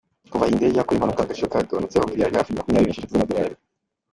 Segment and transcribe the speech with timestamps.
[0.31, 3.55] Kuva iyi ndege yakora impanuka, agaciro kagabanutseho miliyari hafi makumyabiri n’esheshatu z’amadolari